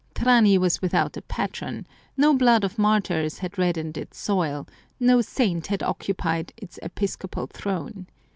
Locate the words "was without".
0.57-1.15